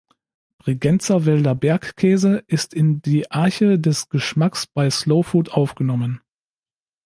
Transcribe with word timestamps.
Bregenzerwälder 0.57 1.53
Bergkäse 1.53 2.37
ist 2.47 2.73
in 2.73 3.03
die 3.03 3.29
Arche 3.29 3.77
des 3.77 4.09
Geschmacks 4.09 4.65
bei 4.65 4.89
Slow 4.89 5.21
Food 5.23 5.51
aufgenommen. 5.51 6.21